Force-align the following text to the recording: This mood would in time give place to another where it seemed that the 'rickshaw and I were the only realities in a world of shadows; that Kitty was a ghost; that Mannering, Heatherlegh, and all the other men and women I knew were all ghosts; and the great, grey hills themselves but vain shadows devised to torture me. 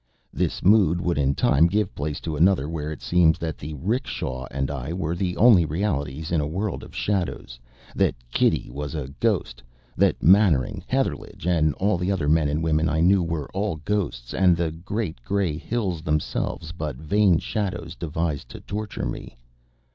This 0.33 0.63
mood 0.63 0.99
would 0.99 1.19
in 1.19 1.35
time 1.35 1.67
give 1.67 1.93
place 1.93 2.19
to 2.21 2.35
another 2.35 2.67
where 2.67 2.91
it 2.91 3.03
seemed 3.03 3.35
that 3.35 3.59
the 3.59 3.75
'rickshaw 3.75 4.47
and 4.49 4.71
I 4.71 4.91
were 4.93 5.13
the 5.15 5.37
only 5.37 5.63
realities 5.63 6.31
in 6.31 6.41
a 6.41 6.47
world 6.47 6.81
of 6.81 6.95
shadows; 6.95 7.59
that 7.95 8.15
Kitty 8.31 8.67
was 8.71 8.95
a 8.95 9.13
ghost; 9.19 9.61
that 9.95 10.23
Mannering, 10.23 10.83
Heatherlegh, 10.89 11.45
and 11.45 11.75
all 11.75 11.99
the 11.99 12.11
other 12.11 12.27
men 12.27 12.49
and 12.49 12.63
women 12.63 12.89
I 12.89 12.99
knew 12.99 13.21
were 13.21 13.47
all 13.53 13.75
ghosts; 13.75 14.33
and 14.33 14.57
the 14.57 14.71
great, 14.71 15.21
grey 15.23 15.55
hills 15.55 16.01
themselves 16.01 16.71
but 16.71 16.95
vain 16.95 17.37
shadows 17.37 17.93
devised 17.95 18.49
to 18.49 18.59
torture 18.61 19.05
me. 19.05 19.37